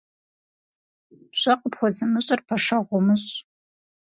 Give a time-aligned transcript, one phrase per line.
[1.29, 3.31] Пщӏэ къыпхуэзымыщӏыр пэшэгъу умыщӏ.